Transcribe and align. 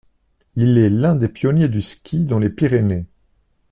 Il 0.55 0.79
est 0.79 0.89
l'un 0.89 1.13
des 1.13 1.29
pionniers 1.29 1.67
du 1.67 1.79
ski 1.83 2.25
dans 2.25 2.39
les 2.39 2.49
Pyrénées. 2.49 3.05